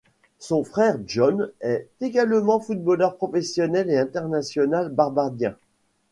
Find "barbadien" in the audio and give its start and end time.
4.89-5.55